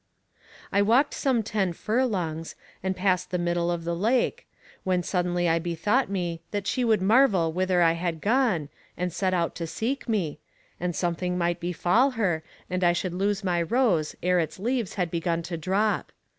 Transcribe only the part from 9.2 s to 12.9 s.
out to seek me, and something might befall her, and